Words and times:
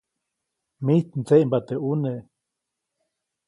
Mijt 0.85 1.09
mdseʼmba 1.19 1.57
teʼ 1.67 1.79
ʼuneʼ. 1.83 2.19